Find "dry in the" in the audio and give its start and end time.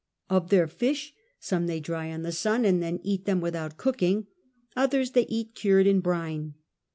1.79-2.31